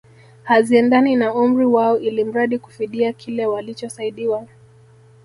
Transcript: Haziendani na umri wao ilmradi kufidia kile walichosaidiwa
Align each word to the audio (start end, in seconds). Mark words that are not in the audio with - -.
Haziendani 0.43 1.15
na 1.15 1.33
umri 1.35 1.65
wao 1.65 1.97
ilmradi 1.97 2.59
kufidia 2.59 3.13
kile 3.13 3.45
walichosaidiwa 3.45 4.47